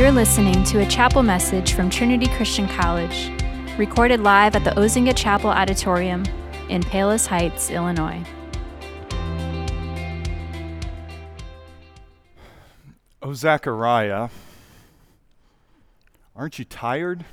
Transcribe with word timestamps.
You're 0.00 0.12
listening 0.12 0.64
to 0.64 0.78
a 0.78 0.86
chapel 0.86 1.22
message 1.22 1.74
from 1.74 1.90
Trinity 1.90 2.26
Christian 2.26 2.66
College, 2.66 3.30
recorded 3.76 4.20
live 4.20 4.56
at 4.56 4.64
the 4.64 4.70
Ozinga 4.70 5.14
Chapel 5.14 5.50
Auditorium 5.50 6.24
in 6.70 6.82
Palos 6.82 7.26
Heights, 7.26 7.68
Illinois. 7.68 8.24
Oh, 13.20 13.34
Zechariah, 13.34 14.30
aren't 16.34 16.58
you 16.58 16.64
tired? 16.64 17.26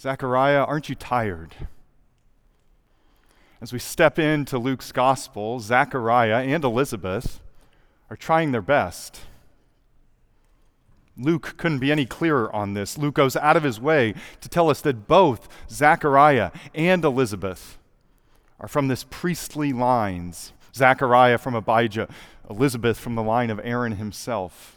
Zechariah, 0.00 0.64
aren't 0.64 0.88
you 0.88 0.94
tired? 0.94 1.54
As 3.60 3.70
we 3.70 3.78
step 3.78 4.18
into 4.18 4.56
Luke's 4.56 4.92
gospel, 4.92 5.60
Zechariah 5.60 6.42
and 6.42 6.64
Elizabeth 6.64 7.42
are 8.08 8.16
trying 8.16 8.52
their 8.52 8.62
best. 8.62 9.20
Luke 11.18 11.54
couldn't 11.56 11.78
be 11.78 11.90
any 11.90 12.04
clearer 12.04 12.54
on 12.54 12.74
this. 12.74 12.98
Luke 12.98 13.14
goes 13.14 13.36
out 13.36 13.56
of 13.56 13.62
his 13.62 13.80
way 13.80 14.14
to 14.40 14.48
tell 14.48 14.68
us 14.68 14.80
that 14.82 15.06
both 15.08 15.48
Zechariah 15.70 16.50
and 16.74 17.04
Elizabeth 17.04 17.78
are 18.60 18.68
from 18.68 18.88
this 18.88 19.04
priestly 19.04 19.72
lines. 19.72 20.52
Zechariah 20.74 21.38
from 21.38 21.54
Abijah, 21.54 22.08
Elizabeth 22.50 22.98
from 22.98 23.14
the 23.14 23.22
line 23.22 23.50
of 23.50 23.60
Aaron 23.64 23.92
himself. 23.92 24.76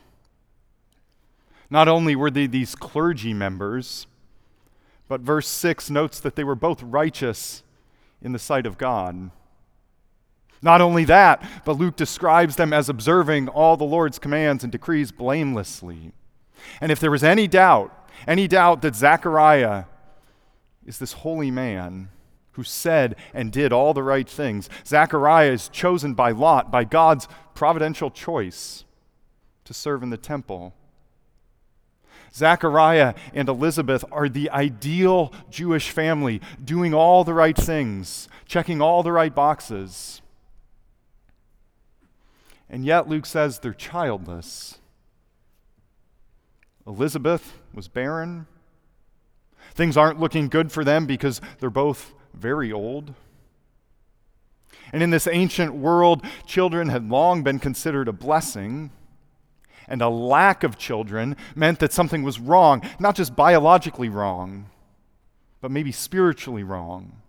Not 1.69 1.87
only 1.87 2.15
were 2.15 2.31
they 2.31 2.47
these 2.47 2.73
clergy 2.73 3.33
members, 3.33 4.07
but 5.07 5.21
verse 5.21 5.47
6 5.47 5.89
notes 5.89 6.19
that 6.19 6.35
they 6.35 6.43
were 6.43 6.55
both 6.55 6.81
righteous 6.81 7.63
in 8.21 8.31
the 8.31 8.39
sight 8.39 8.65
of 8.65 8.77
God. 8.77 9.31
Not 10.61 10.81
only 10.81 11.03
that, 11.05 11.43
but 11.65 11.77
Luke 11.77 11.95
describes 11.95 12.55
them 12.55 12.73
as 12.73 12.89
observing 12.89 13.47
all 13.49 13.77
the 13.77 13.83
Lord's 13.83 14.19
commands 14.19 14.63
and 14.63 14.71
decrees 14.71 15.11
blamelessly. 15.11 16.13
And 16.81 16.91
if 16.91 16.99
there 16.99 17.11
was 17.11 17.23
any 17.23 17.47
doubt, 17.47 17.93
any 18.27 18.47
doubt 18.47 18.81
that 18.81 18.95
Zechariah 18.95 19.85
is 20.85 20.97
this 20.97 21.13
holy 21.13 21.51
man 21.51 22.09
who 22.53 22.63
said 22.63 23.15
and 23.33 23.51
did 23.51 23.71
all 23.71 23.93
the 23.93 24.03
right 24.03 24.27
things, 24.27 24.69
Zechariah 24.85 25.51
is 25.51 25.69
chosen 25.69 26.13
by 26.13 26.31
Lot, 26.31 26.71
by 26.71 26.83
God's 26.83 27.27
providential 27.53 28.11
choice, 28.11 28.85
to 29.65 29.73
serve 29.73 30.03
in 30.03 30.09
the 30.09 30.17
temple. 30.17 30.73
Zechariah 32.33 33.13
and 33.33 33.49
Elizabeth 33.49 34.05
are 34.11 34.29
the 34.29 34.49
ideal 34.49 35.33
Jewish 35.49 35.89
family, 35.89 36.41
doing 36.63 36.93
all 36.93 37.23
the 37.23 37.33
right 37.33 37.57
things, 37.57 38.27
checking 38.45 38.81
all 38.81 39.03
the 39.03 39.11
right 39.11 39.33
boxes. 39.33 40.21
And 42.69 42.85
yet, 42.85 43.09
Luke 43.09 43.25
says 43.25 43.59
they're 43.59 43.73
childless. 43.73 44.77
Elizabeth 46.89 47.53
was 47.71 47.87
barren. 47.87 48.47
Things 49.75 49.95
aren't 49.95 50.19
looking 50.19 50.49
good 50.49 50.71
for 50.71 50.83
them 50.83 51.05
because 51.05 51.39
they're 51.59 51.69
both 51.69 52.13
very 52.33 52.73
old. 52.73 53.13
And 54.91 55.03
in 55.03 55.11
this 55.11 55.27
ancient 55.27 55.75
world, 55.75 56.25
children 56.47 56.89
had 56.89 57.07
long 57.07 57.43
been 57.43 57.59
considered 57.59 58.07
a 58.07 58.13
blessing 58.13 58.89
and 59.87 60.01
a 60.01 60.09
lack 60.09 60.63
of 60.63 60.79
children 60.79 61.37
meant 61.55 61.79
that 61.79 61.93
something 61.93 62.23
was 62.23 62.39
wrong, 62.39 62.81
not 62.99 63.15
just 63.15 63.35
biologically 63.35 64.09
wrong, 64.09 64.69
but 65.61 65.69
maybe 65.69 65.91
spiritually 65.91 66.63
wrong, 66.63 67.21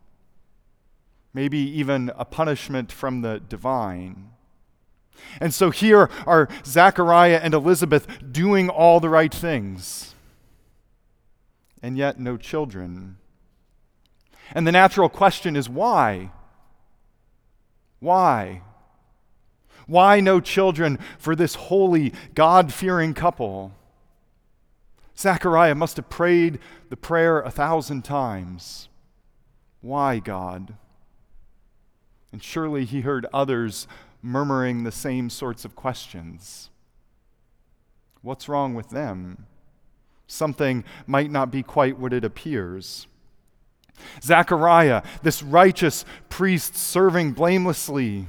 maybe 1.35 1.59
even 1.59 2.11
a 2.17 2.25
punishment 2.25 2.91
from 2.91 3.21
the 3.21 3.41
divine. 3.41 4.31
And 5.41 5.55
so 5.55 5.71
here 5.71 6.11
are 6.27 6.49
Zechariah 6.65 7.41
and 7.43 7.55
Elizabeth 7.55 8.07
doing 8.33 8.69
all 8.69 9.01
the 9.01 9.09
right 9.09 9.33
things, 9.33 10.15
and 11.83 11.97
yet 11.97 12.19
no 12.19 12.37
children. 12.37 13.17
And 14.53 14.67
the 14.67 14.73
natural 14.73 15.09
question 15.09 15.57
is 15.57 15.69
why? 15.69 16.31
Why? 18.01 18.63
Why 19.87 20.21
no 20.21 20.41
children 20.41 20.99
for 21.19 21.37
this 21.37 21.55
holy, 21.55 22.13
God 22.35 22.73
fearing 22.73 23.15
couple? 23.15 23.73
Zechariah 25.17 25.75
must 25.75 25.97
have 25.97 26.09
prayed 26.09 26.59
the 26.89 26.97
prayer 26.97 27.41
a 27.41 27.51
thousand 27.51 28.03
times. 28.03 28.89
Why, 29.81 30.19
God? 30.19 30.75
And 32.33 32.43
surely 32.43 32.85
he 32.85 33.01
heard 33.01 33.27
others 33.33 33.87
murmuring 34.23 34.85
the 34.85 34.93
same 34.93 35.31
sorts 35.31 35.65
of 35.65 35.75
questions. 35.75 36.71
What's 38.23 38.49
wrong 38.49 38.75
with 38.75 38.91
them? 38.91 39.47
Something 40.27 40.85
might 41.07 41.31
not 41.31 41.51
be 41.51 41.63
quite 41.63 41.99
what 41.99 42.13
it 42.13 42.25
appears. 42.25 43.07
Zechariah, 44.23 45.03
this 45.23 45.43
righteous 45.43 46.05
priest 46.29 46.77
serving 46.77 47.33
blamelessly, 47.33 48.27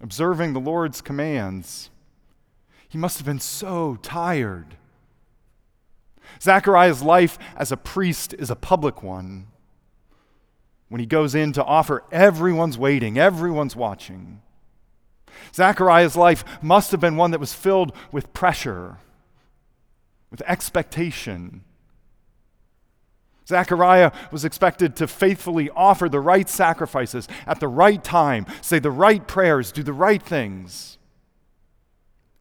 observing 0.00 0.52
the 0.52 0.60
Lord's 0.60 1.00
commands. 1.00 1.90
He 2.88 2.98
must 2.98 3.18
have 3.18 3.26
been 3.26 3.40
so 3.40 3.98
tired. 4.02 4.76
Zechariah's 6.40 7.02
life 7.02 7.38
as 7.56 7.70
a 7.70 7.76
priest 7.76 8.34
is 8.34 8.50
a 8.50 8.56
public 8.56 9.02
one. 9.02 9.46
When 10.88 11.00
he 11.00 11.06
goes 11.06 11.34
in 11.34 11.52
to 11.52 11.64
offer, 11.64 12.02
everyone's 12.10 12.78
waiting, 12.78 13.16
everyone's 13.18 13.76
watching. 13.76 14.42
Zechariah's 15.54 16.16
life 16.16 16.44
must 16.62 16.90
have 16.90 17.00
been 17.00 17.16
one 17.16 17.30
that 17.30 17.40
was 17.40 17.52
filled 17.52 17.92
with 18.12 18.32
pressure, 18.32 18.98
with 20.30 20.42
expectation, 20.46 21.64
Zechariah 23.50 24.12
was 24.30 24.44
expected 24.44 24.94
to 24.96 25.08
faithfully 25.08 25.68
offer 25.70 26.08
the 26.08 26.20
right 26.20 26.48
sacrifices 26.48 27.28
at 27.46 27.58
the 27.58 27.68
right 27.68 28.02
time, 28.02 28.46
say 28.62 28.78
the 28.78 28.92
right 28.92 29.26
prayers, 29.26 29.72
do 29.72 29.82
the 29.82 29.92
right 29.92 30.22
things. 30.22 30.98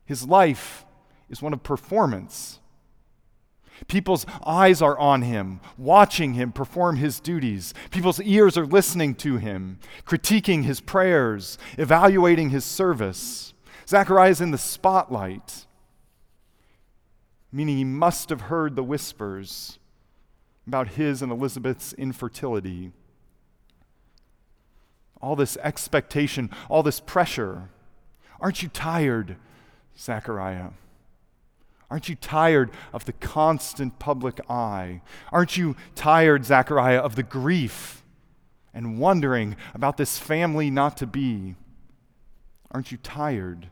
His 0.06 0.28
life 0.28 0.86
is 1.28 1.42
one 1.42 1.52
of 1.52 1.64
performance. 1.64 2.59
People's 3.88 4.26
eyes 4.46 4.82
are 4.82 4.98
on 4.98 5.22
him, 5.22 5.62
watching 5.78 6.34
him 6.34 6.52
perform 6.52 6.98
his 6.98 7.20
duties. 7.20 7.74
People's 7.92 8.22
ears 8.22 8.58
are 8.58 8.66
listening 8.66 9.16
to 9.16 9.38
him, 9.38 9.80
critiquing 10.06 10.64
his 10.64 10.82
prayers, 10.82 11.58
evaluating 11.78 12.50
his 12.50 12.66
service. 12.66 13.54
Zechariah 13.88 14.32
is 14.32 14.42
in 14.42 14.52
the 14.52 14.58
spotlight, 14.58 15.66
meaning 17.52 17.78
he 17.78 17.84
must 17.84 18.30
have 18.30 18.42
heard 18.42 18.76
the 18.76 18.84
whispers 18.84 19.80
about 20.68 20.90
his 20.90 21.22
and 21.22 21.32
Elizabeth's 21.32 21.94
infertility. 21.94 22.92
All 25.22 25.36
this 25.36 25.58
expectation, 25.58 26.52
all 26.70 26.84
this 26.84 27.00
pressure. 27.00 27.70
Aren't 28.40 28.62
you 28.62 28.70
tired, 28.70 29.38
Zechariah? 29.98 30.70
Aren't 31.90 32.08
you 32.08 32.16
tired 32.16 32.72
of 32.94 33.06
the 33.06 33.14
constant 33.14 33.98
public 33.98 34.40
eye? 34.50 35.02
Aren't 35.32 35.58
you 35.58 35.76
tired, 35.96 36.46
Zechariah, 36.46 37.00
of 37.00 37.16
the 37.16 37.24
grief 37.24 38.04
and 38.74 39.00
wondering 39.00 39.56
about 39.74 39.98
this 39.98 40.20
family 40.20 40.70
not 40.70 40.98
to 40.98 41.08
be? 41.08 41.56
Aren't 42.72 42.92
you 42.92 42.98
tired? 43.00 43.70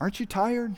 Aren't 0.00 0.18
you 0.18 0.26
tired? 0.26 0.74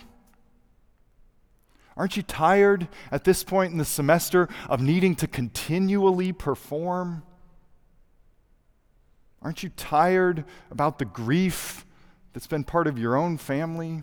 Aren't 1.97 2.17
you 2.17 2.23
tired 2.23 2.87
at 3.11 3.25
this 3.25 3.43
point 3.43 3.73
in 3.73 3.79
the 3.79 3.85
semester 3.85 4.49
of 4.69 4.81
needing 4.81 5.17
to 5.17 5.27
continually 5.27 6.33
perform? 6.33 7.23
Aren't 9.43 9.63
you 9.63 9.71
tired 9.71 10.45
about 10.71 10.99
the 10.99 11.05
grief 11.05 11.87
that's 12.33 12.47
been 12.47 12.65
part 12.65 12.87
of 12.87 12.99
your 12.99 13.17
own 13.17 13.39
family? 13.39 14.03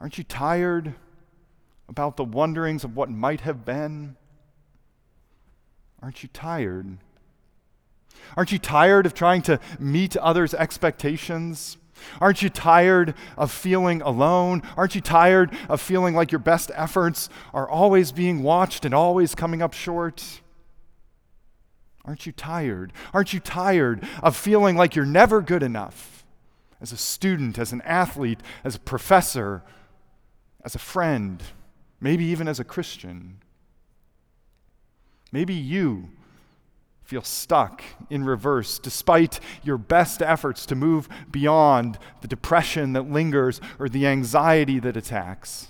Aren't 0.00 0.18
you 0.18 0.24
tired 0.24 0.94
about 1.88 2.16
the 2.16 2.24
wonderings 2.24 2.84
of 2.84 2.96
what 2.96 3.10
might 3.10 3.42
have 3.42 3.64
been? 3.64 4.16
Aren't 6.02 6.22
you 6.22 6.28
tired? 6.32 6.98
Aren't 8.36 8.52
you 8.52 8.58
tired 8.58 9.06
of 9.06 9.14
trying 9.14 9.42
to 9.42 9.60
meet 9.78 10.16
others' 10.16 10.54
expectations? 10.54 11.78
Aren't 12.20 12.42
you 12.42 12.50
tired 12.50 13.14
of 13.38 13.50
feeling 13.50 14.02
alone? 14.02 14.62
Aren't 14.76 14.94
you 14.94 15.00
tired 15.00 15.56
of 15.68 15.80
feeling 15.80 16.14
like 16.14 16.32
your 16.32 16.38
best 16.38 16.70
efforts 16.74 17.28
are 17.54 17.68
always 17.68 18.12
being 18.12 18.42
watched 18.42 18.84
and 18.84 18.94
always 18.94 19.34
coming 19.34 19.62
up 19.62 19.72
short? 19.72 20.40
Aren't 22.04 22.26
you 22.26 22.32
tired? 22.32 22.92
Aren't 23.14 23.32
you 23.32 23.40
tired 23.40 24.06
of 24.22 24.36
feeling 24.36 24.76
like 24.76 24.94
you're 24.94 25.06
never 25.06 25.40
good 25.40 25.62
enough 25.62 26.24
as 26.80 26.92
a 26.92 26.96
student, 26.96 27.58
as 27.58 27.72
an 27.72 27.80
athlete, 27.82 28.40
as 28.62 28.76
a 28.76 28.80
professor, 28.80 29.62
as 30.66 30.74
a 30.74 30.80
friend, 30.80 31.44
maybe 32.00 32.24
even 32.24 32.48
as 32.48 32.58
a 32.58 32.64
Christian? 32.64 33.38
Maybe 35.30 35.54
you 35.54 36.10
feel 37.04 37.22
stuck 37.22 37.84
in 38.10 38.24
reverse 38.24 38.80
despite 38.80 39.38
your 39.62 39.78
best 39.78 40.20
efforts 40.20 40.66
to 40.66 40.74
move 40.74 41.08
beyond 41.30 41.98
the 42.20 42.26
depression 42.26 42.94
that 42.94 43.08
lingers 43.08 43.60
or 43.78 43.88
the 43.88 44.08
anxiety 44.08 44.80
that 44.80 44.96
attacks. 44.96 45.68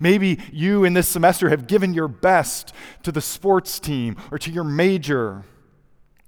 Maybe 0.00 0.40
you 0.52 0.82
in 0.82 0.94
this 0.94 1.08
semester 1.08 1.48
have 1.48 1.68
given 1.68 1.94
your 1.94 2.08
best 2.08 2.72
to 3.04 3.12
the 3.12 3.20
sports 3.20 3.78
team 3.78 4.16
or 4.32 4.38
to 4.40 4.50
your 4.50 4.64
major, 4.64 5.44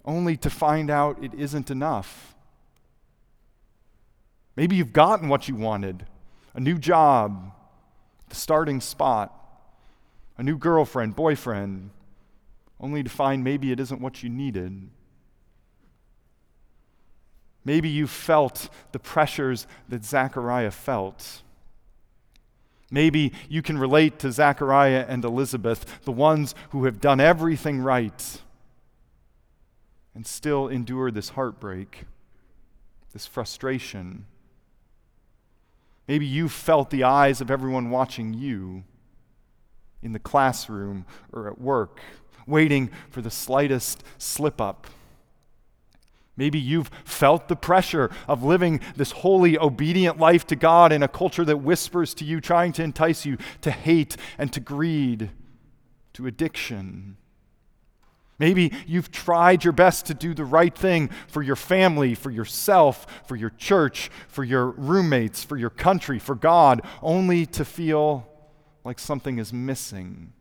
only 0.04 0.36
to 0.36 0.48
find 0.48 0.88
out 0.88 1.22
it 1.22 1.34
isn't 1.34 1.68
enough. 1.68 2.36
Maybe 4.54 4.76
you've 4.76 4.92
gotten 4.92 5.28
what 5.28 5.48
you 5.48 5.56
wanted 5.56 6.06
a 6.58 6.60
new 6.60 6.76
job, 6.76 7.52
the 8.28 8.34
starting 8.34 8.80
spot, 8.80 9.32
a 10.36 10.42
new 10.42 10.58
girlfriend, 10.58 11.14
boyfriend, 11.14 11.90
only 12.80 13.00
to 13.00 13.08
find 13.08 13.44
maybe 13.44 13.70
it 13.70 13.78
isn't 13.78 14.00
what 14.00 14.24
you 14.24 14.28
needed. 14.28 14.90
Maybe 17.64 17.88
you 17.88 18.08
felt 18.08 18.70
the 18.90 18.98
pressures 18.98 19.68
that 19.88 20.04
Zechariah 20.04 20.72
felt. 20.72 21.42
Maybe 22.90 23.32
you 23.48 23.62
can 23.62 23.78
relate 23.78 24.18
to 24.18 24.32
Zechariah 24.32 25.06
and 25.08 25.24
Elizabeth, 25.24 26.02
the 26.02 26.10
ones 26.10 26.56
who 26.70 26.86
have 26.86 27.00
done 27.00 27.20
everything 27.20 27.78
right 27.78 28.42
and 30.12 30.26
still 30.26 30.66
endure 30.66 31.12
this 31.12 31.28
heartbreak, 31.28 32.02
this 33.12 33.28
frustration. 33.28 34.24
Maybe 36.08 36.26
you 36.26 36.48
felt 36.48 36.90
the 36.90 37.04
eyes 37.04 37.40
of 37.40 37.50
everyone 37.50 37.90
watching 37.90 38.32
you 38.34 38.82
in 40.02 40.12
the 40.12 40.18
classroom 40.18 41.04
or 41.32 41.48
at 41.48 41.60
work 41.60 42.00
waiting 42.48 42.90
for 43.10 43.20
the 43.20 43.30
slightest 43.30 44.02
slip 44.16 44.60
up. 44.60 44.86
Maybe 46.36 46.58
you've 46.58 46.90
felt 47.04 47.48
the 47.48 47.56
pressure 47.56 48.10
of 48.26 48.42
living 48.42 48.80
this 48.96 49.10
holy, 49.10 49.58
obedient 49.58 50.18
life 50.18 50.46
to 50.46 50.56
God 50.56 50.92
in 50.92 51.02
a 51.02 51.08
culture 51.08 51.44
that 51.44 51.58
whispers 51.58 52.14
to 52.14 52.24
you, 52.24 52.40
trying 52.40 52.72
to 52.74 52.82
entice 52.82 53.26
you 53.26 53.38
to 53.60 53.70
hate 53.70 54.16
and 54.38 54.52
to 54.52 54.60
greed, 54.60 55.30
to 56.14 56.26
addiction. 56.26 57.16
Maybe 58.38 58.72
you've 58.86 59.10
tried 59.10 59.64
your 59.64 59.72
best 59.72 60.06
to 60.06 60.14
do 60.14 60.32
the 60.32 60.44
right 60.44 60.76
thing 60.76 61.10
for 61.26 61.42
your 61.42 61.56
family, 61.56 62.14
for 62.14 62.30
yourself, 62.30 63.06
for 63.26 63.34
your 63.34 63.50
church, 63.50 64.10
for 64.28 64.44
your 64.44 64.70
roommates, 64.70 65.42
for 65.42 65.56
your 65.56 65.70
country, 65.70 66.18
for 66.18 66.34
God, 66.34 66.82
only 67.02 67.46
to 67.46 67.64
feel 67.64 68.28
like 68.84 68.98
something 68.98 69.38
is 69.38 69.52
missing 69.52 70.32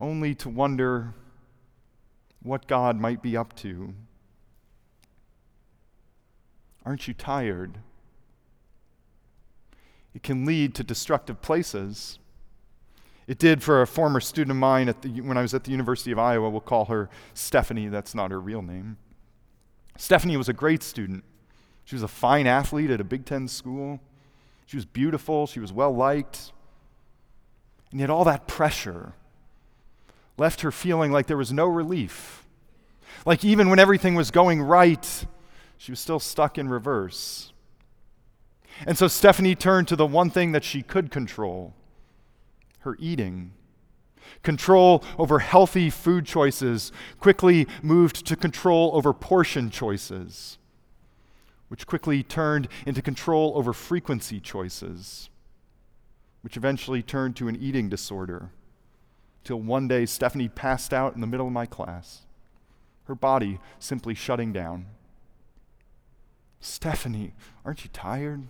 only 0.00 0.34
to 0.34 0.48
wonder 0.48 1.14
what 2.42 2.66
God 2.66 3.00
might 3.00 3.22
be 3.22 3.36
up 3.36 3.56
to. 3.56 3.94
Aren't 6.84 7.08
you 7.08 7.14
tired? 7.14 7.78
It 10.14 10.22
can 10.22 10.44
lead 10.44 10.74
to 10.74 10.84
destructive 10.84 11.40
places. 11.40 12.18
It 13.26 13.38
did 13.38 13.62
for 13.62 13.80
a 13.80 13.86
former 13.86 14.20
student 14.20 14.50
of 14.50 14.56
mine 14.58 14.92
the, 15.00 15.20
when 15.20 15.36
I 15.36 15.42
was 15.42 15.54
at 15.54 15.64
the 15.64 15.70
University 15.70 16.12
of 16.12 16.18
Iowa. 16.18 16.50
We'll 16.50 16.60
call 16.60 16.86
her 16.86 17.08
Stephanie. 17.32 17.88
That's 17.88 18.14
not 18.14 18.30
her 18.30 18.40
real 18.40 18.62
name. 18.62 18.98
Stephanie 19.96 20.36
was 20.36 20.48
a 20.48 20.52
great 20.52 20.82
student. 20.82 21.24
She 21.84 21.94
was 21.94 22.02
a 22.02 22.08
fine 22.08 22.46
athlete 22.46 22.90
at 22.90 23.00
a 23.00 23.04
Big 23.04 23.24
Ten 23.24 23.48
school. 23.48 24.00
She 24.66 24.76
was 24.76 24.84
beautiful. 24.84 25.46
She 25.46 25.60
was 25.60 25.72
well 25.72 25.94
liked. 25.94 26.52
And 27.90 28.00
yet, 28.00 28.10
all 28.10 28.24
that 28.24 28.46
pressure, 28.46 29.12
left 30.36 30.62
her 30.62 30.72
feeling 30.72 31.12
like 31.12 31.26
there 31.26 31.36
was 31.36 31.52
no 31.52 31.66
relief. 31.66 32.44
Like 33.24 33.44
even 33.44 33.70
when 33.70 33.78
everything 33.78 34.14
was 34.14 34.30
going 34.30 34.60
right, 34.60 35.26
she 35.78 35.92
was 35.92 36.00
still 36.00 36.18
stuck 36.18 36.58
in 36.58 36.68
reverse. 36.68 37.52
And 38.86 38.98
so 38.98 39.06
Stephanie 39.06 39.54
turned 39.54 39.86
to 39.88 39.96
the 39.96 40.06
one 40.06 40.30
thing 40.30 40.52
that 40.52 40.64
she 40.64 40.82
could 40.82 41.10
control 41.10 41.74
her 42.84 42.96
eating. 42.98 43.52
Control 44.42 45.04
over 45.18 45.40
healthy 45.40 45.90
food 45.90 46.24
choices 46.24 46.92
quickly 47.18 47.66
moved 47.82 48.24
to 48.26 48.36
control 48.36 48.90
over 48.94 49.12
portion 49.12 49.68
choices, 49.68 50.56
which 51.68 51.86
quickly 51.86 52.22
turned 52.22 52.68
into 52.86 53.02
control 53.02 53.52
over 53.56 53.72
frequency 53.72 54.40
choices, 54.40 55.28
which 56.42 56.56
eventually 56.56 57.02
turned 57.02 57.36
to 57.36 57.48
an 57.48 57.56
eating 57.56 57.88
disorder 57.88 58.50
till 59.44 59.60
one 59.60 59.86
day 59.86 60.06
Stephanie 60.06 60.48
passed 60.48 60.92
out 60.94 61.14
in 61.14 61.20
the 61.20 61.26
middle 61.26 61.46
of 61.46 61.52
my 61.52 61.66
class, 61.66 62.22
her 63.04 63.14
body 63.14 63.60
simply 63.78 64.14
shutting 64.14 64.52
down. 64.52 64.86
Stephanie, 66.60 67.34
aren't 67.64 67.84
you 67.84 67.90
tired? 67.92 68.44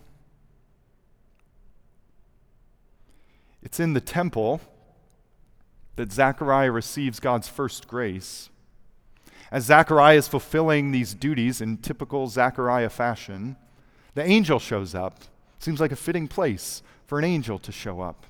It's 3.65 3.79
in 3.79 3.93
the 3.93 3.99
temple 3.99 4.61
that 5.97 6.13
Zechariah 6.13 6.71
receives 6.71 7.19
God's 7.19 7.49
first 7.49 7.87
grace. 7.87 8.49
As 9.51 9.65
Zechariah 9.65 10.17
is 10.17 10.27
fulfilling 10.27 10.91
these 10.91 11.13
duties 11.13 11.59
in 11.59 11.77
typical 11.77 12.27
Zechariah 12.27 12.89
fashion, 12.89 13.57
the 14.13 14.23
angel 14.23 14.59
shows 14.59 14.95
up. 14.95 15.19
Seems 15.59 15.81
like 15.81 15.91
a 15.91 15.97
fitting 15.97 16.27
place 16.27 16.83
for 17.07 17.19
an 17.19 17.25
angel 17.25 17.59
to 17.59 17.71
show 17.71 17.99
up 17.99 18.25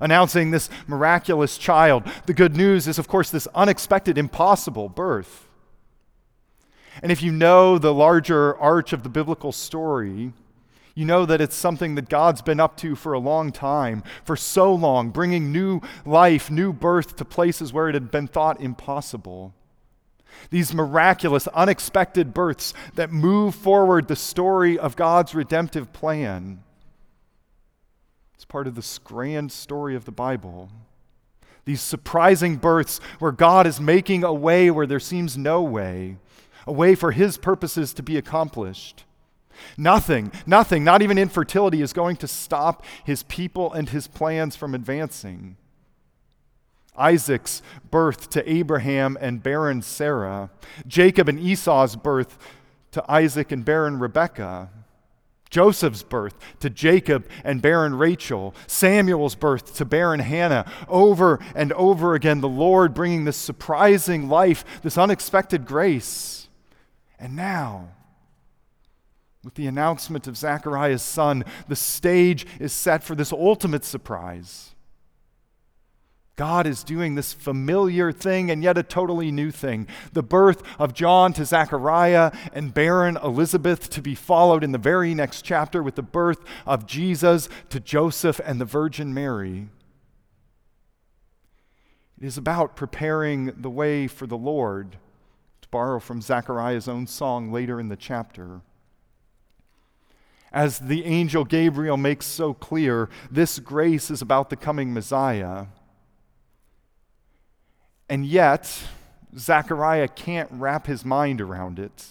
announcing 0.00 0.50
this 0.50 0.68
miraculous 0.86 1.58
child. 1.58 2.04
The 2.26 2.34
good 2.34 2.56
news 2.56 2.86
is, 2.88 2.98
of 2.98 3.08
course, 3.08 3.30
this 3.30 3.48
unexpected, 3.54 4.18
impossible 4.18 4.88
birth. 4.88 5.46
And 7.02 7.12
if 7.12 7.22
you 7.22 7.32
know 7.32 7.78
the 7.78 7.94
larger 7.94 8.56
arch 8.56 8.92
of 8.92 9.02
the 9.02 9.08
biblical 9.08 9.52
story, 9.52 10.32
you 10.96 11.04
know 11.04 11.26
that 11.26 11.42
it's 11.42 11.54
something 11.54 11.94
that 11.94 12.08
God's 12.08 12.40
been 12.40 12.58
up 12.58 12.78
to 12.78 12.96
for 12.96 13.12
a 13.12 13.18
long 13.18 13.52
time, 13.52 14.02
for 14.24 14.34
so 14.34 14.74
long, 14.74 15.10
bringing 15.10 15.52
new 15.52 15.82
life, 16.06 16.50
new 16.50 16.72
birth 16.72 17.16
to 17.16 17.24
places 17.24 17.70
where 17.70 17.90
it 17.90 17.94
had 17.94 18.10
been 18.10 18.26
thought 18.26 18.62
impossible. 18.62 19.52
These 20.48 20.72
miraculous, 20.72 21.48
unexpected 21.48 22.32
births 22.32 22.72
that 22.94 23.12
move 23.12 23.54
forward 23.54 24.08
the 24.08 24.16
story 24.16 24.78
of 24.78 24.96
God's 24.96 25.34
redemptive 25.34 25.92
plan. 25.92 26.62
It's 28.34 28.46
part 28.46 28.66
of 28.66 28.74
this 28.74 28.96
grand 28.96 29.52
story 29.52 29.96
of 29.96 30.06
the 30.06 30.12
Bible. 30.12 30.70
These 31.66 31.82
surprising 31.82 32.56
births 32.56 33.00
where 33.18 33.32
God 33.32 33.66
is 33.66 33.80
making 33.80 34.24
a 34.24 34.32
way 34.32 34.70
where 34.70 34.86
there 34.86 35.00
seems 35.00 35.36
no 35.36 35.60
way, 35.60 36.16
a 36.66 36.72
way 36.72 36.94
for 36.94 37.12
His 37.12 37.36
purposes 37.36 37.92
to 37.94 38.02
be 38.02 38.16
accomplished. 38.16 39.04
Nothing, 39.76 40.32
nothing, 40.46 40.84
not 40.84 41.02
even 41.02 41.18
infertility, 41.18 41.82
is 41.82 41.92
going 41.92 42.16
to 42.16 42.28
stop 42.28 42.84
His 43.04 43.22
people 43.24 43.72
and 43.72 43.88
His 43.88 44.08
plans 44.08 44.56
from 44.56 44.74
advancing. 44.74 45.56
Isaac's 46.96 47.62
birth 47.90 48.30
to 48.30 48.50
Abraham 48.50 49.18
and 49.20 49.42
barren 49.42 49.82
Sarah, 49.82 50.50
Jacob 50.86 51.28
and 51.28 51.38
Esau's 51.38 51.96
birth 51.96 52.38
to 52.92 53.04
Isaac 53.10 53.52
and 53.52 53.64
barren 53.64 53.98
Rebekah. 53.98 54.70
Joseph's 55.48 56.02
birth 56.02 56.34
to 56.60 56.68
Jacob 56.68 57.26
and 57.44 57.62
barren 57.62 57.94
Rachel, 57.94 58.54
Samuel's 58.66 59.36
birth 59.36 59.76
to 59.76 59.84
barren 59.84 60.20
Hannah, 60.20 60.70
over 60.88 61.38
and 61.54 61.72
over 61.74 62.14
again, 62.14 62.40
the 62.40 62.48
Lord 62.48 62.94
bringing 62.94 63.24
this 63.24 63.36
surprising 63.36 64.28
life, 64.28 64.64
this 64.82 64.98
unexpected 64.98 65.64
grace. 65.64 66.48
And 67.18 67.36
now, 67.36 67.90
with 69.46 69.54
the 69.54 69.68
announcement 69.68 70.26
of 70.26 70.36
Zechariah's 70.36 71.02
son, 71.02 71.44
the 71.68 71.76
stage 71.76 72.44
is 72.58 72.72
set 72.72 73.04
for 73.04 73.14
this 73.14 73.32
ultimate 73.32 73.84
surprise. 73.84 74.74
God 76.34 76.66
is 76.66 76.82
doing 76.82 77.14
this 77.14 77.32
familiar 77.32 78.10
thing 78.10 78.50
and 78.50 78.60
yet 78.64 78.76
a 78.76 78.82
totally 78.82 79.30
new 79.30 79.52
thing. 79.52 79.86
The 80.12 80.24
birth 80.24 80.64
of 80.80 80.94
John 80.94 81.32
to 81.34 81.44
Zechariah 81.44 82.32
and 82.52 82.74
barren 82.74 83.16
Elizabeth 83.18 83.88
to 83.90 84.02
be 84.02 84.16
followed 84.16 84.64
in 84.64 84.72
the 84.72 84.78
very 84.78 85.14
next 85.14 85.42
chapter 85.42 85.80
with 85.80 85.94
the 85.94 86.02
birth 86.02 86.40
of 86.66 86.84
Jesus 86.84 87.48
to 87.70 87.78
Joseph 87.78 88.40
and 88.44 88.60
the 88.60 88.64
Virgin 88.64 89.14
Mary. 89.14 89.68
It 92.20 92.26
is 92.26 92.36
about 92.36 92.74
preparing 92.74 93.52
the 93.56 93.70
way 93.70 94.08
for 94.08 94.26
the 94.26 94.36
Lord, 94.36 94.96
to 95.62 95.68
borrow 95.68 96.00
from 96.00 96.20
Zechariah's 96.20 96.88
own 96.88 97.06
song 97.06 97.52
later 97.52 97.78
in 97.78 97.90
the 97.90 97.96
chapter. 97.96 98.62
As 100.56 100.78
the 100.78 101.04
angel 101.04 101.44
Gabriel 101.44 101.98
makes 101.98 102.24
so 102.24 102.54
clear, 102.54 103.10
this 103.30 103.58
grace 103.58 104.10
is 104.10 104.22
about 104.22 104.48
the 104.48 104.56
coming 104.56 104.94
Messiah. 104.94 105.66
And 108.08 108.24
yet, 108.24 108.84
Zechariah 109.36 110.08
can't 110.08 110.48
wrap 110.50 110.86
his 110.86 111.04
mind 111.04 111.42
around 111.42 111.78
it. 111.78 112.06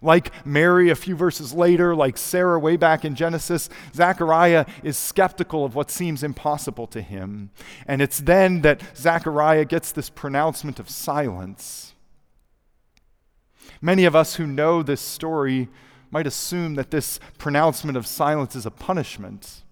Like 0.00 0.32
Mary 0.46 0.88
a 0.88 0.94
few 0.94 1.14
verses 1.14 1.52
later, 1.52 1.94
like 1.94 2.16
Sarah 2.16 2.58
way 2.58 2.78
back 2.78 3.04
in 3.04 3.14
Genesis, 3.14 3.68
Zechariah 3.94 4.64
is 4.82 4.96
skeptical 4.96 5.62
of 5.62 5.74
what 5.74 5.90
seems 5.90 6.22
impossible 6.22 6.86
to 6.86 7.02
him. 7.02 7.50
And 7.86 8.00
it's 8.00 8.20
then 8.20 8.62
that 8.62 8.80
Zechariah 8.96 9.66
gets 9.66 9.92
this 9.92 10.08
pronouncement 10.08 10.80
of 10.80 10.88
silence. 10.88 11.92
Many 13.82 14.06
of 14.06 14.16
us 14.16 14.36
who 14.36 14.46
know 14.46 14.82
this 14.82 15.02
story 15.02 15.68
might 16.10 16.26
assume 16.26 16.74
that 16.74 16.90
this 16.90 17.20
pronouncement 17.38 17.96
of 17.96 18.06
silence 18.06 18.56
is 18.56 18.66
a 18.66 18.70
punishment, 18.70 19.62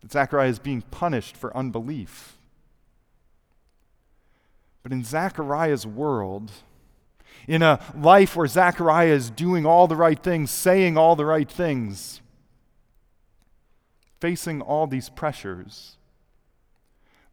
that 0.00 0.12
Zechariah 0.12 0.48
is 0.48 0.58
being 0.58 0.82
punished 0.82 1.36
for 1.36 1.56
unbelief. 1.56 2.36
But 4.82 4.92
in 4.92 5.04
Zechariah's 5.04 5.86
world, 5.86 6.50
in 7.46 7.62
a 7.62 7.80
life 7.96 8.36
where 8.36 8.46
Zechariah 8.46 9.08
is 9.08 9.30
doing 9.30 9.64
all 9.64 9.86
the 9.86 9.96
right 9.96 10.18
things, 10.18 10.50
saying 10.50 10.96
all 10.96 11.16
the 11.16 11.24
right 11.24 11.50
things, 11.50 12.20
facing 14.20 14.60
all 14.60 14.86
these 14.86 15.08
pressures, 15.08 15.96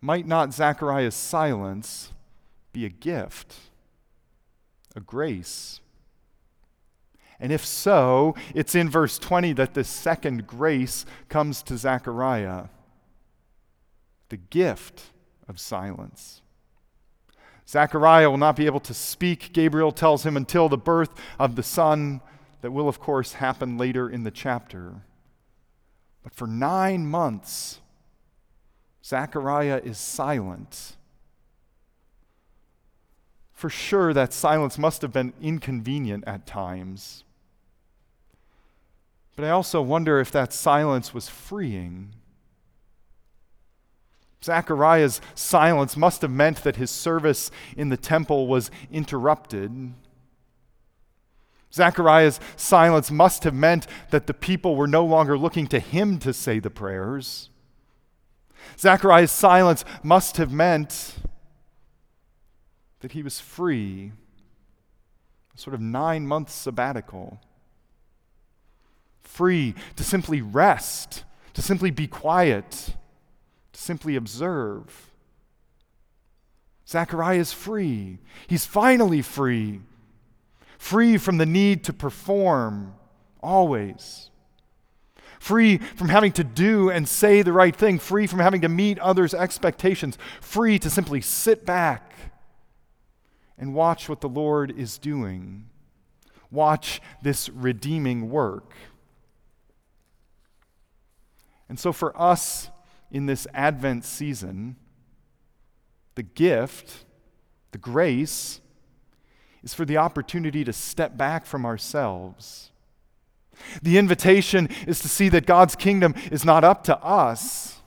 might 0.01 0.25
not 0.25 0.53
Zechariah's 0.53 1.15
silence 1.15 2.11
be 2.73 2.85
a 2.85 2.89
gift, 2.89 3.55
a 4.95 4.99
grace? 4.99 5.79
And 7.41 7.51
if 7.51 7.65
so, 7.65 8.35
it's 8.55 8.75
in 8.75 8.89
verse 8.89 9.19
20 9.19 9.53
that 9.53 9.73
the 9.73 9.83
second 9.83 10.47
grace 10.47 11.05
comes 11.27 11.61
to 11.63 11.77
Zechariah 11.77 12.65
the 14.31 14.37
gift 14.37 15.11
of 15.49 15.59
silence. 15.59 16.41
Zechariah 17.67 18.29
will 18.29 18.37
not 18.37 18.55
be 18.55 18.65
able 18.65 18.79
to 18.79 18.93
speak, 18.93 19.51
Gabriel 19.51 19.91
tells 19.91 20.25
him, 20.25 20.37
until 20.37 20.69
the 20.69 20.77
birth 20.77 21.09
of 21.37 21.55
the 21.55 21.63
son 21.63 22.21
that 22.61 22.71
will, 22.71 22.87
of 22.87 22.99
course, 22.99 23.33
happen 23.33 23.77
later 23.77 24.09
in 24.09 24.23
the 24.23 24.31
chapter. 24.31 25.01
But 26.23 26.33
for 26.33 26.47
nine 26.47 27.05
months, 27.05 27.81
Zechariah 29.03 29.81
is 29.83 29.97
silent. 29.97 30.95
For 33.51 33.69
sure, 33.69 34.13
that 34.13 34.31
silence 34.31 34.77
must 34.77 35.01
have 35.01 35.11
been 35.11 35.33
inconvenient 35.41 36.23
at 36.25 36.47
times. 36.47 37.25
But 39.35 39.45
I 39.45 39.49
also 39.49 39.81
wonder 39.81 40.19
if 40.19 40.31
that 40.31 40.53
silence 40.53 41.13
was 41.13 41.29
freeing. 41.29 42.13
Zechariah's 44.43 45.21
silence 45.35 45.95
must 45.95 46.21
have 46.23 46.31
meant 46.31 46.63
that 46.63 46.75
his 46.75 46.89
service 46.89 47.51
in 47.77 47.89
the 47.89 47.97
temple 47.97 48.47
was 48.47 48.71
interrupted. 48.91 49.93
Zechariah's 51.73 52.39
silence 52.57 53.11
must 53.11 53.43
have 53.43 53.53
meant 53.53 53.87
that 54.09 54.27
the 54.27 54.33
people 54.33 54.75
were 54.75 54.87
no 54.87 55.05
longer 55.05 55.37
looking 55.37 55.67
to 55.67 55.79
him 55.79 56.19
to 56.19 56.33
say 56.33 56.59
the 56.59 56.69
prayers. 56.69 57.49
Zechariah's 58.77 59.31
silence 59.31 59.85
must 60.03 60.37
have 60.37 60.51
meant 60.51 61.15
that 62.99 63.13
he 63.13 63.23
was 63.23 63.39
free, 63.39 64.11
a 65.55 65.57
sort 65.57 65.73
of 65.73 65.81
nine 65.81 66.27
month 66.27 66.49
sabbatical, 66.49 67.39
free 69.31 69.75
to 69.95 70.03
simply 70.03 70.41
rest, 70.41 71.23
to 71.53 71.61
simply 71.61 71.91
be 71.91 72.07
quiet 72.07 72.93
to 73.73 73.81
simply 73.81 74.15
observe. 74.15 75.11
Zechariah 76.87 77.39
is 77.39 77.53
free. 77.53 78.19
He's 78.47 78.65
finally 78.65 79.21
free. 79.21 79.81
Free 80.77 81.17
from 81.17 81.37
the 81.37 81.45
need 81.45 81.83
to 81.85 81.93
perform, 81.93 82.95
always. 83.41 84.29
Free 85.39 85.77
from 85.77 86.09
having 86.09 86.33
to 86.33 86.43
do 86.43 86.89
and 86.89 87.07
say 87.07 87.41
the 87.41 87.53
right 87.53 87.75
thing. 87.75 87.97
Free 87.97 88.27
from 88.27 88.39
having 88.39 88.61
to 88.61 88.69
meet 88.69 88.99
others' 88.99 89.33
expectations. 89.33 90.17
Free 90.41 90.77
to 90.79 90.89
simply 90.89 91.21
sit 91.21 91.65
back 91.65 92.13
and 93.57 93.73
watch 93.73 94.09
what 94.09 94.21
the 94.21 94.29
Lord 94.29 94.77
is 94.77 94.97
doing. 94.97 95.69
Watch 96.51 97.01
this 97.21 97.47
redeeming 97.47 98.29
work. 98.29 98.73
And 101.71 101.79
so, 101.79 101.93
for 101.93 102.11
us 102.21 102.69
in 103.11 103.27
this 103.27 103.47
Advent 103.53 104.03
season, 104.03 104.75
the 106.15 106.23
gift, 106.23 107.05
the 107.71 107.77
grace, 107.77 108.59
is 109.63 109.73
for 109.73 109.85
the 109.85 109.95
opportunity 109.95 110.65
to 110.65 110.73
step 110.73 111.15
back 111.15 111.45
from 111.45 111.65
ourselves. 111.65 112.71
The 113.81 113.97
invitation 113.97 114.67
is 114.85 114.99
to 114.99 115.07
see 115.07 115.29
that 115.29 115.45
God's 115.45 115.77
kingdom 115.77 116.13
is 116.29 116.43
not 116.43 116.65
up 116.65 116.83
to 116.83 116.97
us. 117.01 117.79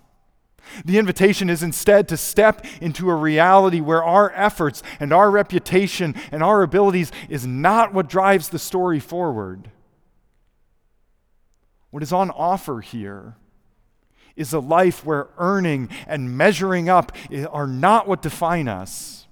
The 0.87 0.97
invitation 0.97 1.51
is 1.51 1.63
instead 1.63 2.09
to 2.09 2.17
step 2.17 2.65
into 2.81 3.11
a 3.11 3.15
reality 3.15 3.83
where 3.83 4.03
our 4.03 4.33
efforts 4.35 4.83
and 4.99 5.13
our 5.13 5.31
reputation 5.31 6.15
and 6.33 6.43
our 6.43 6.63
abilities 6.63 7.13
is 7.29 7.47
not 7.47 7.93
what 7.93 8.09
drives 8.09 8.49
the 8.49 8.59
story 8.59 8.99
forward. 8.99 9.71
What 11.91 12.03
is 12.03 12.15
on 12.15 12.31
offer 12.31 12.81
here 12.81 13.37
is 14.37 14.53
a 14.53 14.59
life 14.59 15.05
where 15.05 15.29
earning 15.39 15.89
and 16.07 16.37
measuring 16.37 16.89
up 16.89 17.13
are 17.51 17.67
not 17.67 18.09
what 18.09 18.23
define 18.23 18.69
us. 18.69 19.27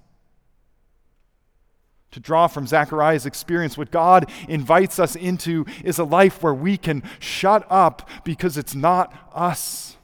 To 2.11 2.19
draw 2.19 2.45
from 2.47 2.67
Zechariah's 2.67 3.25
experience, 3.25 3.75
what 3.75 3.89
God 3.89 4.29
invites 4.47 4.99
us 4.99 5.15
into 5.15 5.65
is 5.83 5.97
a 5.97 6.03
life 6.03 6.43
where 6.43 6.53
we 6.53 6.77
can 6.77 7.01
shut 7.19 7.65
up 7.69 8.07
because 8.23 8.55
it's 8.55 8.75
not 8.75 9.11
us. 9.33 9.97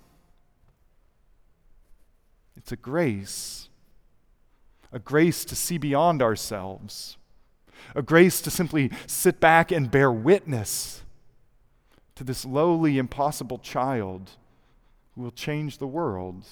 It's 2.57 2.71
a 2.71 2.75
grace, 2.75 3.69
a 4.91 4.99
grace 4.99 5.45
to 5.45 5.55
see 5.55 5.77
beyond 5.77 6.21
ourselves, 6.21 7.17
a 7.95 8.01
grace 8.01 8.41
to 8.41 8.51
simply 8.51 8.91
sit 9.05 9.39
back 9.39 9.71
and 9.71 9.89
bear 9.89 10.11
witness 10.11 11.03
to 12.15 12.23
this 12.23 12.43
lowly, 12.43 12.97
impossible 12.97 13.59
child 13.59 14.31
will 15.19 15.31
change 15.31 15.77
the 15.77 15.87
world. 15.87 16.45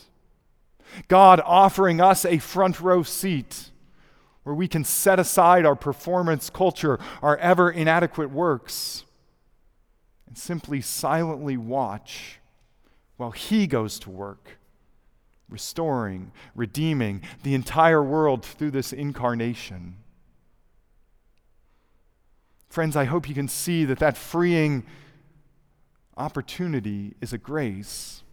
God 1.08 1.42
offering 1.46 2.02
us 2.02 2.26
a 2.26 2.38
front 2.38 2.80
row 2.80 3.04
seat 3.04 3.72
where 4.44 4.56
we 4.56 4.68
can 4.68 4.84
set 4.84 5.20
aside 5.20 5.66
our 5.66 5.76
performance 5.76 6.50
culture, 6.50 7.00
our 7.22 7.38
ever 7.38 7.70
inadequate 7.70 8.30
works, 8.30 9.04
and 10.28 10.38
simply 10.38 10.82
silently 10.82 11.58
watch 11.58 12.40
while 13.18 13.32
He 13.32 13.68
goes 13.68 14.00
to 14.00 14.10
work, 14.10 14.58
restoring, 15.50 16.32
redeeming 16.56 17.22
the 17.44 17.56
entire 17.56 18.04
world 18.04 18.46
through 18.46 18.72
this 18.72 18.94
incarnation. 18.94 19.98
Friends, 22.70 22.96
I 22.96 23.06
hope 23.06 23.28
you 23.28 23.36
can 23.36 23.48
see 23.48 23.86
that 23.86 24.00
that 24.00 24.18
freeing 24.18 24.86
opportunity 26.16 27.16
is 27.22 27.34
a 27.34 27.38
grace 27.38 28.24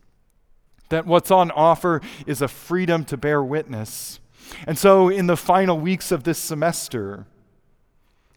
that 0.89 1.07
what's 1.07 1.31
on 1.31 1.51
offer 1.51 2.01
is 2.27 2.43
a 2.43 2.49
freedom 2.49 3.05
to 3.07 3.17
bear 3.17 3.43
witness. 3.43 4.21
And 4.67 4.79
so, 4.79 5.09
in 5.09 5.27
the 5.27 5.37
final 5.37 5.79
weeks 5.79 6.13
of 6.13 6.25
this 6.25 6.39
semester, 6.39 7.27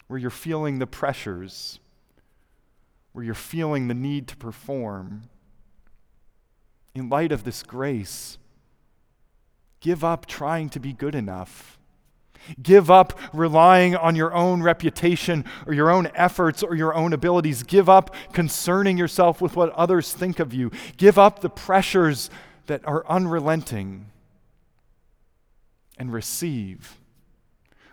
where 0.08 0.20
you're 0.20 0.30
feeling 0.30 0.80
the 0.80 0.88
pressures, 0.88 1.80
where 3.12 3.26
you're 3.26 3.34
feeling 3.34 3.88
the 3.88 3.94
need 3.94 4.28
to 4.30 4.38
perform, 4.38 5.24
in 6.96 7.10
light 7.10 7.32
of 7.32 7.44
this 7.44 7.62
grace, 7.62 8.38
give 9.80 10.04
up 10.04 10.26
trying 10.26 10.70
to 10.70 10.80
be 10.80 10.94
good 10.94 11.14
enough. 11.14 11.77
Give 12.62 12.90
up 12.90 13.18
relying 13.34 13.96
on 13.96 14.16
your 14.16 14.34
own 14.34 14.64
reputation 14.64 15.46
or 15.66 15.74
your 15.74 15.90
own 15.90 16.10
efforts 16.16 16.64
or 16.64 16.76
your 16.76 16.94
own 16.94 17.14
abilities. 17.14 17.64
Give 17.64 17.90
up 17.90 18.14
concerning 18.34 18.98
yourself 18.98 19.42
with 19.42 19.56
what 19.56 19.72
others 19.74 20.14
think 20.14 20.40
of 20.40 20.54
you. 20.54 20.72
Give 20.98 21.18
up 21.18 21.40
the 21.40 21.50
pressures 21.50 22.30
that 22.68 22.86
are 22.88 23.06
unrelenting 23.08 24.08
and 25.98 26.14
receive. 26.14 26.98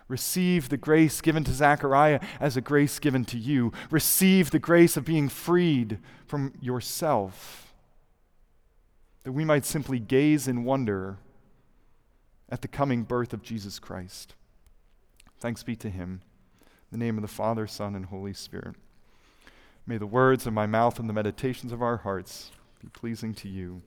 Receive 0.07 0.69
the 0.69 0.77
grace 0.77 1.19
given 1.19 1.43
to 1.45 1.51
Zechariah 1.51 2.19
as 2.39 2.55
a 2.55 2.61
grace 2.61 2.99
given 2.99 3.25
to 3.25 3.37
you. 3.37 3.71
Receive 3.89 4.51
the 4.51 4.59
grace 4.59 4.95
of 4.97 5.05
being 5.05 5.29
freed 5.29 5.97
from 6.27 6.53
yourself, 6.61 7.73
that 9.23 9.31
we 9.31 9.43
might 9.43 9.65
simply 9.65 9.97
gaze 9.97 10.47
in 10.47 10.63
wonder 10.63 11.17
at 12.49 12.61
the 12.61 12.67
coming 12.67 13.03
birth 13.03 13.33
of 13.33 13.41
Jesus 13.41 13.79
Christ. 13.79 14.35
Thanks 15.39 15.63
be 15.63 15.75
to 15.77 15.89
him. 15.89 16.21
In 16.91 16.99
the 16.99 17.05
name 17.05 17.17
of 17.17 17.21
the 17.21 17.27
Father, 17.27 17.67
Son, 17.67 17.95
and 17.95 18.05
Holy 18.05 18.33
Spirit. 18.33 18.75
May 19.87 19.97
the 19.97 20.07
words 20.07 20.47
of 20.47 20.53
my 20.53 20.65
mouth 20.65 20.99
and 20.99 21.07
the 21.07 21.13
meditations 21.13 21.71
of 21.71 21.81
our 21.81 21.97
hearts 21.97 22.51
be 22.81 22.87
pleasing 22.89 23.33
to 23.35 23.47
you. 23.47 23.81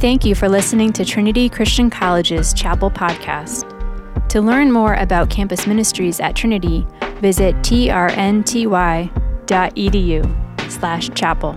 Thank 0.00 0.24
you 0.24 0.34
for 0.34 0.48
listening 0.48 0.92
to 0.94 1.04
Trinity 1.04 1.48
Christian 1.48 1.88
College's 1.88 2.52
Chapel 2.52 2.90
Podcast. 2.90 3.68
To 4.30 4.40
learn 4.40 4.72
more 4.72 4.94
about 4.94 5.30
campus 5.30 5.66
ministries 5.66 6.18
at 6.18 6.34
Trinity, 6.34 6.84
visit 7.20 7.54
trnty.edu 7.56 7.92
slash 10.70 11.10
chapel. 11.10 11.56